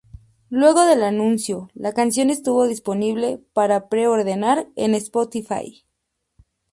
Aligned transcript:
Luego 0.49 0.85
del 0.87 1.03
anuncio, 1.03 1.69
la 1.75 1.93
canción 1.93 2.31
estuvo 2.31 2.67
disponible 2.67 3.37
para 3.53 3.87
pre-ordenar 3.87 4.67
en 4.75 4.95
Spotify. 4.95 5.85